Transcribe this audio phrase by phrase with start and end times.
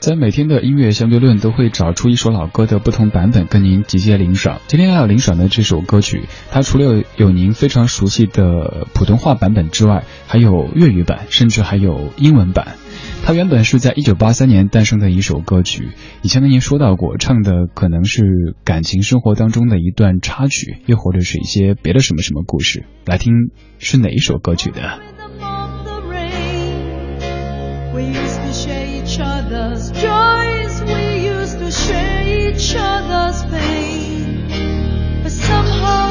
[0.00, 4.60] 在每天的音乐相对论都会找出一首老歌的不同版本跟您集结领赏。
[4.68, 12.76] 今天要领赏的这首歌曲，它除了有您非常熟悉的普通话版本之外，还有粤语版，甚至还有英文版。
[13.24, 15.88] 它原本是在一九八三年诞生的一首歌曲，
[16.22, 18.22] 以前跟您说到过，唱的可能是
[18.64, 22.84] 感情生活当中的一段插曲，又或者是一些别的什么什么故事。
[23.04, 25.00] 来听是哪一首歌曲的
[28.00, 35.22] ？each other's joys, we used to share each other's pain.
[35.22, 36.07] But somehow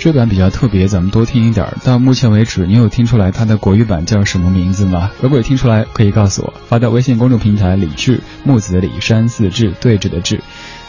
[0.00, 1.74] 这版比较特别，咱们多听一点。
[1.84, 5.10] 到目前为止，你有听出来它的国语版叫什么名字吗？
[5.20, 10.40] 如果有听出来，可以告诉我，发到微信公众平台“李志木子李山四志对峙的志”。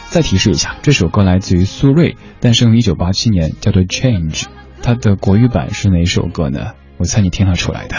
[0.08, 4.44] 再提示一下，这首歌来自于苏芮，诞生于一九八七年，叫做《Change》。
[4.82, 6.68] 它的国语版是哪首歌呢？
[6.96, 7.96] 我猜你听得出来的。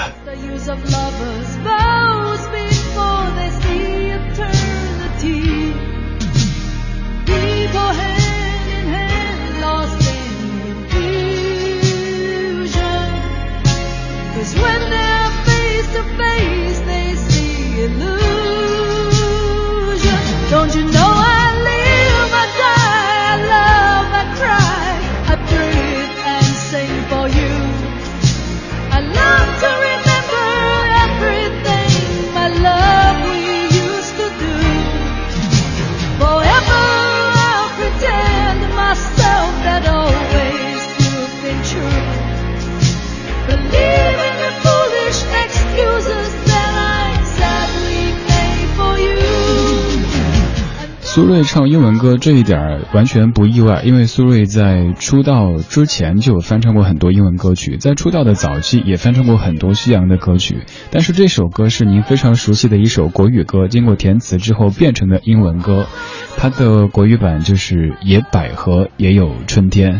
[20.54, 21.13] don't you know
[51.14, 60.64] 苏芮唱英文歌这一点完全不意外，因为苏芮在出道之前就翻唱过很多英文歌曲，在出道的早期也翻唱过很多西洋的歌曲。
[60.90, 65.86] 但是这首歌是您非常熟悉的一首国语歌，经过填词之后变成的英文歌。
[66.36, 69.94] 它的国语版就是《野百合也有春天》。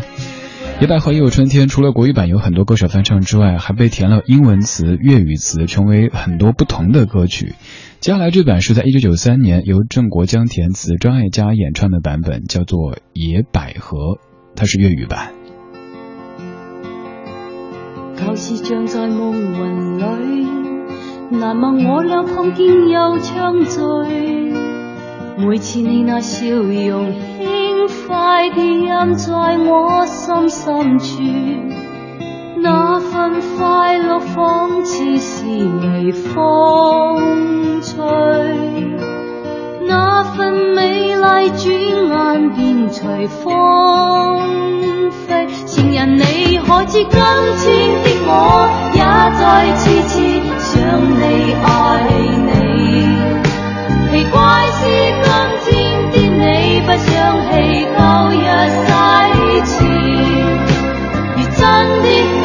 [0.80, 7.54] 野百合也有春天》除了国语版有很多歌手翻唱之外，还被填了英文词、粤语词，成为很多不同的歌曲。
[8.00, 13.98] 接下来这版是在一九九三年由郑国江填词、张艾嘉演唱的版本，叫做《野百合》，
[14.56, 15.32] 它是粤语版。
[18.18, 20.48] 旧事像在梦里，
[21.30, 23.78] 难忘我俩碰见又相聚。
[25.38, 27.12] 每次你那笑容
[28.06, 29.32] 快地印在
[29.66, 31.22] 我心深处。
[32.56, 38.04] 那份快乐仿似是微风吹，
[39.86, 41.64] 那份美丽转
[42.08, 43.42] 眼便随风
[45.10, 45.46] 飞。
[45.66, 47.20] 情人，你可知今天
[48.02, 48.30] 的我
[48.94, 49.00] 也
[49.38, 49.42] 在
[49.76, 50.12] 痴痴
[50.58, 50.72] 想
[51.20, 51.22] 你
[51.62, 51.68] 爱
[52.46, 52.48] 你？
[54.10, 54.38] 奇怪
[54.72, 54.80] 是
[61.96, 62.44] 如真的。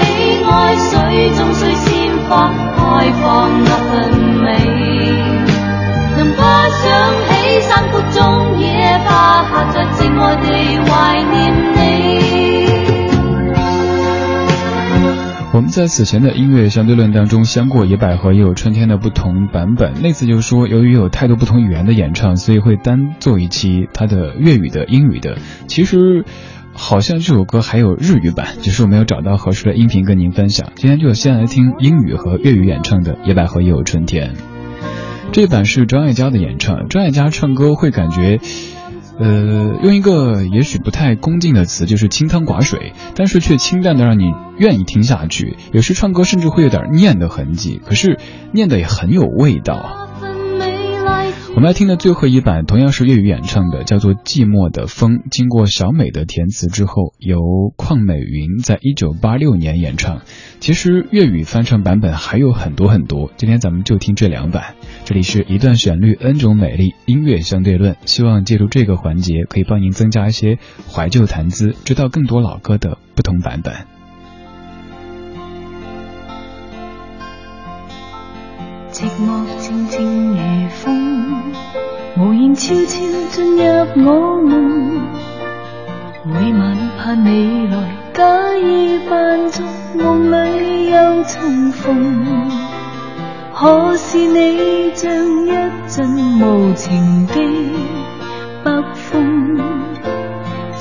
[0.52, 4.10] 爱水中水鲜花开放那份
[4.42, 4.48] 美，
[6.18, 6.82] 能不想
[7.28, 7.30] 起
[7.62, 10.48] 山谷中野花下着静爱地
[10.86, 11.38] 怀念
[11.76, 11.78] 你。
[15.52, 25.38] 我们在此前的音乐相对论当中相过野百合也有春天的不同版本，那次就说由于有太多不同语言的演唱，所以会单做一期它的粤语的、英语的。
[25.68, 26.26] 其实。
[26.80, 30.72] 好像这首歌还有日语版，只是我没有找到合适的音频跟您分享。
[30.76, 34.34] 今天就先来听英语和粤语演唱的《野百合也有春天》。
[35.34, 38.40] 这版是张艾嘉的演唱，张艾嘉唱歌会感觉，
[39.20, 45.58] 呃，用一个也许不太恭敬的词，就是清汤寡水，但是却清淡的让你愿意听下去。
[45.74, 48.18] 有时唱歌甚至会有点念的痕迹，可是
[48.54, 50.09] 念的也很有味道。
[51.60, 55.18] 我们来听的最后一版同样是粤语演唱的，叫做《寂寞的风》。
[55.30, 57.38] 经过小美的填词之后，由
[57.76, 60.22] 邝美云在一九八六年演唱。
[60.62, 64.76] 其实粤语翻唱版本还有很多很多，今天咱们就听这两版。
[65.04, 67.98] 这里是一段旋律，n 种美丽，音乐相对论。
[68.06, 70.60] 希望借助这个环节，可以帮您增加一些
[70.90, 73.99] 怀旧谈资，知道更多老歌的不同版本。
[79.00, 81.54] 寂寞静静如风，
[82.18, 83.00] 无言悄悄
[83.32, 83.64] 进入
[83.96, 85.08] 我梦。
[86.26, 89.66] 每晚盼你来，假意扮作
[89.96, 92.52] 梦里又重逢。
[93.56, 95.10] 可是你像
[95.46, 95.52] 一
[95.88, 97.36] 阵无情的
[98.66, 99.58] 北风，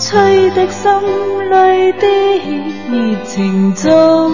[0.01, 2.09] 吹得心里的
[2.91, 4.29] 热情早。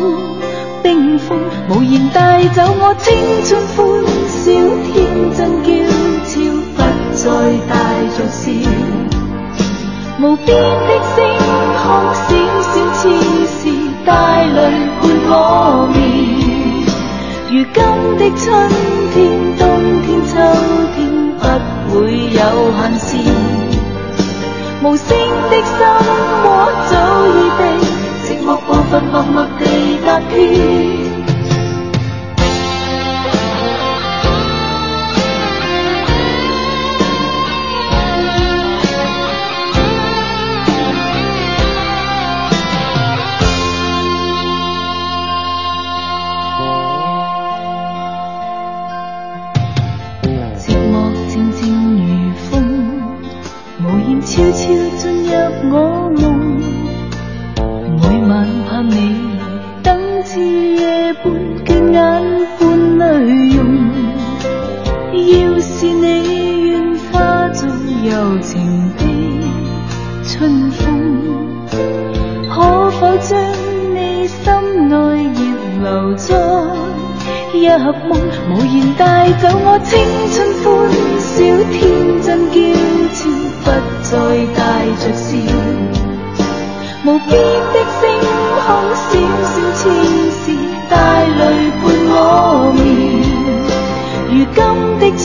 [0.85, 1.41] 冰封，
[1.71, 3.75] 无言带走我青春欢
[4.29, 4.53] 笑，
[4.85, 4.93] 天
[5.33, 5.73] 真娇
[6.27, 6.37] 俏，
[6.77, 6.79] 不
[7.17, 7.25] 再
[7.67, 7.73] 带
[8.15, 8.53] 着笑。
[10.21, 11.25] 无边的星
[11.81, 13.03] 空，小小似
[13.49, 13.73] 是
[14.05, 14.61] 带泪
[15.01, 15.97] 伴我眠。
[17.49, 17.81] 如今
[18.19, 18.45] 的春
[19.15, 19.17] 天、
[19.57, 19.65] 冬
[20.03, 20.37] 天、秋
[20.95, 21.01] 天，
[21.41, 21.43] 不
[21.95, 22.39] 会有
[22.77, 23.09] 限时。
[24.83, 25.09] 无声
[25.49, 25.81] 的心
[26.45, 26.47] 窝
[26.91, 26.93] 早
[27.27, 27.65] 已被
[28.27, 29.47] 寂寞部分默默
[30.15, 31.04] happy.
[77.67, 78.21] 若梦，
[78.51, 79.93] 无言带走我青
[80.31, 80.65] 春欢
[81.19, 81.41] 笑，
[81.73, 81.81] 天
[82.23, 82.57] 真娇
[83.15, 83.19] 俏，
[83.65, 83.67] 不
[84.03, 84.11] 再
[84.55, 84.61] 带
[85.01, 85.25] 着笑。
[87.05, 87.31] 无边
[87.73, 88.03] 的星
[88.61, 89.11] 空，小
[89.51, 89.83] 小千
[90.31, 90.45] 事，
[90.91, 90.93] 带
[91.25, 91.41] 泪
[91.81, 92.17] 伴我
[92.75, 92.79] 眠。
[94.29, 94.57] 如今
[95.01, 95.25] 的春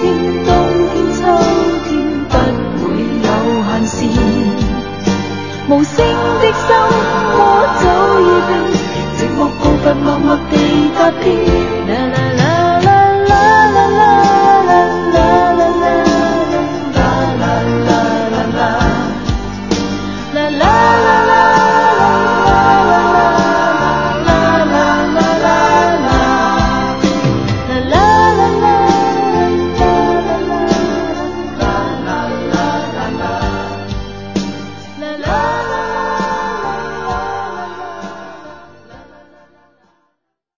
[0.00, 0.02] 天、
[0.44, 0.48] 冬
[0.90, 1.20] 天、秋
[1.88, 1.90] 天，
[2.28, 2.34] 不
[2.82, 2.84] 会
[3.22, 3.26] 有
[3.62, 3.88] 限时。
[5.68, 5.94] 无声
[6.40, 6.68] 的心
[7.36, 7.38] 窝
[7.80, 7.82] 早
[8.18, 8.50] 已定，
[9.16, 10.52] 寂寞步伐默默地
[10.96, 11.59] 踏遍。